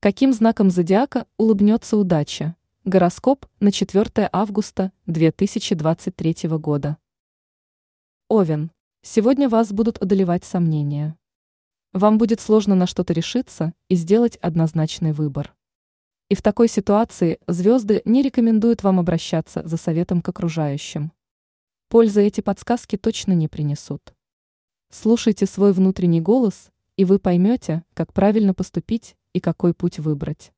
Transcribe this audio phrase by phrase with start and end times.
[0.00, 2.54] Каким знаком зодиака улыбнется удача?
[2.84, 6.98] Гороскоп на 4 августа 2023 года.
[8.28, 8.70] Овен.
[9.02, 11.18] Сегодня вас будут одолевать сомнения.
[11.92, 15.56] Вам будет сложно на что-то решиться и сделать однозначный выбор.
[16.28, 21.10] И в такой ситуации звезды не рекомендуют вам обращаться за советом к окружающим.
[21.88, 24.14] Пользы эти подсказки точно не принесут.
[24.90, 30.52] Слушайте свой внутренний голос, и вы поймете, как правильно поступить и какой путь выбрать.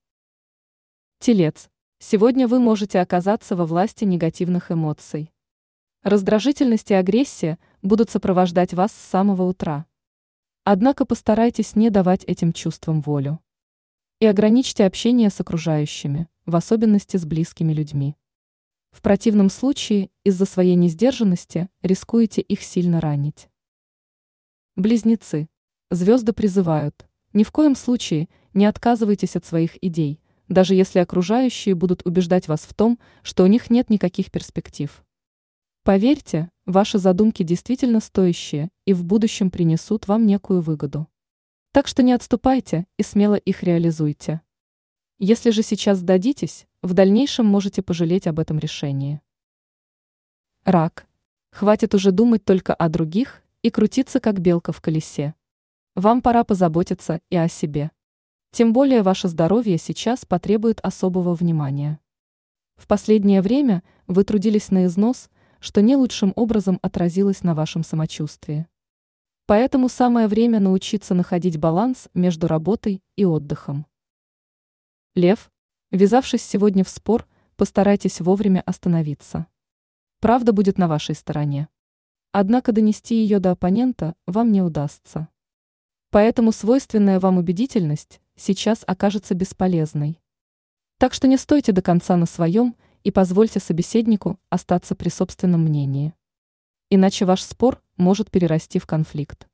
[1.19, 1.69] Телец.
[1.99, 5.31] Сегодня вы можете оказаться во власти негативных эмоций.
[6.03, 9.85] Раздражительность и агрессия будут сопровождать вас с самого утра.
[10.65, 13.39] Однако постарайтесь не давать этим чувствам волю.
[14.19, 18.17] И ограничьте общение с окружающими, в особенности с близкими людьми.
[18.91, 23.49] В противном случае из-за своей несдержанности рискуете их сильно ранить.
[24.77, 25.49] Близнецы.
[25.91, 27.07] Звезды призывают.
[27.33, 32.63] Ни в коем случае не отказывайтесь от своих идей, даже если окружающие будут убеждать вас
[32.63, 35.05] в том, что у них нет никаких перспектив.
[35.83, 41.09] Поверьте, ваши задумки действительно стоящие и в будущем принесут вам некую выгоду.
[41.73, 44.41] Так что не отступайте и смело их реализуйте.
[45.19, 49.21] Если же сейчас сдадитесь, в дальнейшем можете пожалеть об этом решении.
[50.65, 51.07] Рак.
[51.51, 55.35] Хватит уже думать только о других и крутиться как белка в колесе.
[55.95, 57.91] Вам пора позаботиться и о себе.
[58.53, 62.01] Тем более ваше здоровье сейчас потребует особого внимания.
[62.77, 65.31] В последнее время вы трудились на износ,
[65.61, 68.67] что не лучшим образом отразилось на вашем самочувствии.
[69.47, 73.87] Поэтому самое время научиться находить баланс между работой и отдыхом.
[75.15, 75.53] Лев,
[75.91, 79.47] ввязавшись сегодня в спор, постарайтесь вовремя остановиться.
[80.21, 81.69] Правда будет на вашей стороне.
[82.33, 85.29] Однако донести ее до оппонента вам не удастся.
[86.11, 90.19] Поэтому свойственная вам убедительность сейчас окажется бесполезной.
[90.99, 92.75] Так что не стойте до конца на своем
[93.05, 96.15] и позвольте собеседнику остаться при собственном мнении.
[96.89, 99.47] Иначе ваш спор может перерасти в конфликт.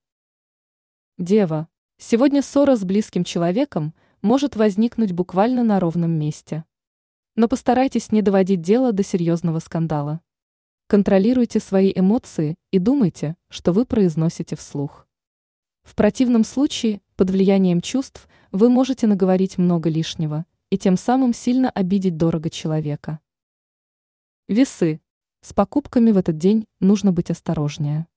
[1.19, 1.69] Дева.
[1.99, 3.93] Сегодня ссора с близким человеком
[4.23, 6.65] может возникнуть буквально на ровном месте.
[7.35, 10.21] Но постарайтесь не доводить дело до серьезного скандала.
[10.87, 15.06] Контролируйте свои эмоции и думайте, что вы произносите вслух.
[15.87, 21.71] В противном случае, под влиянием чувств, вы можете наговорить много лишнего и тем самым сильно
[21.71, 23.21] обидеть дорого человека.
[24.49, 25.01] Весы.
[25.43, 28.09] С покупками в этот день нужно быть осторожнее.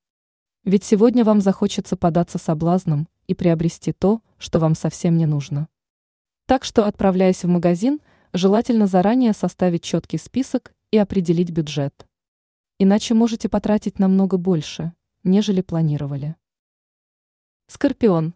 [0.63, 5.69] Ведь сегодня вам захочется податься соблазном и приобрести то, что вам совсем не нужно.
[6.47, 7.99] Так что, отправляясь в магазин,
[8.33, 12.07] желательно заранее составить четкий список и определить бюджет.
[12.79, 14.91] Иначе можете потратить намного больше,
[15.23, 16.35] нежели планировали.
[17.71, 18.33] Скорпион.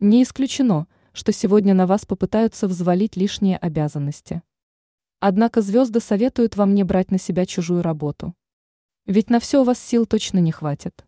[0.00, 4.42] Не исключено, что сегодня на вас попытаются взвалить лишние обязанности.
[5.20, 8.34] Однако звезды советуют вам не брать на себя чужую работу.
[9.06, 11.06] Ведь на все у вас сил точно не хватит.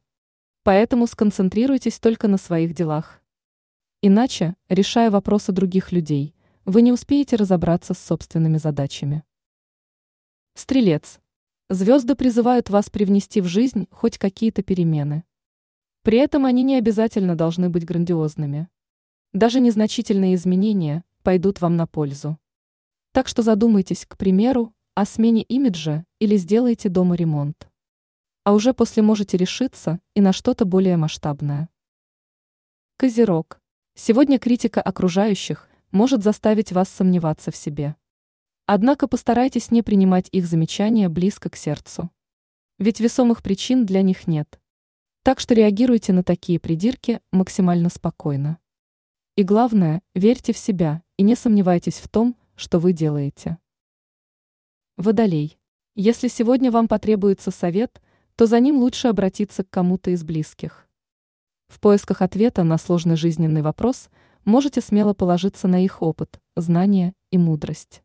[0.63, 3.21] Поэтому сконцентрируйтесь только на своих делах.
[4.03, 9.25] Иначе, решая вопросы других людей, вы не успеете разобраться с собственными задачами.
[10.55, 11.19] Стрелец.
[11.71, 15.25] Звезды призывают вас привнести в жизнь хоть какие-то перемены.
[16.05, 18.69] При этом они не обязательно должны быть грандиозными.
[19.33, 22.39] Даже незначительные изменения пойдут вам на пользу.
[23.13, 27.71] Так что задумайтесь, к примеру, о смене имиджа или сделайте дома ремонт.
[28.43, 31.71] А уже после можете решиться и на что-то более масштабное.
[32.99, 33.59] Козерог.
[33.95, 37.97] Сегодня критика окружающих может заставить вас сомневаться в себе.
[38.67, 42.11] Однако постарайтесь не принимать их замечания близко к сердцу.
[42.79, 44.61] Ведь весомых причин для них нет.
[45.25, 48.59] Так что реагируйте на такие придирки максимально спокойно.
[49.37, 53.57] И главное, верьте в себя и не сомневайтесь в том, что вы делаете.
[54.99, 55.59] Водолей.
[55.95, 58.03] Если сегодня вам потребуется совет,
[58.37, 60.87] то за ним лучше обратиться к кому-то из близких.
[61.69, 64.11] В поисках ответа на сложный жизненный вопрос
[64.45, 68.03] можете смело положиться на их опыт, знания и мудрость.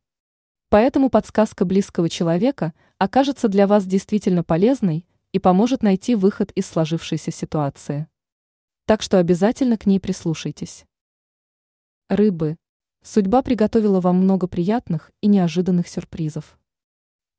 [0.69, 7.31] Поэтому подсказка близкого человека окажется для вас действительно полезной и поможет найти выход из сложившейся
[7.31, 8.07] ситуации.
[8.85, 10.85] Так что обязательно к ней прислушайтесь.
[12.09, 12.57] Рыбы.
[13.03, 16.57] Судьба приготовила вам много приятных и неожиданных сюрпризов.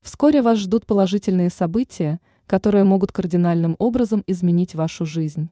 [0.03, 5.51] Вскоре вас ждут положительные события, которые могут кардинальным образом изменить вашу жизнь.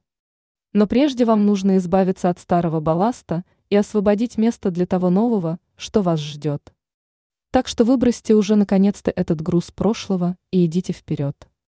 [0.73, 6.03] Но прежде вам нужно избавиться от старого балласта и освободить место для того нового, что
[6.03, 6.73] вас ждет.
[7.51, 11.48] Так что выбросьте уже наконец-то этот груз прошлого и идите вперед.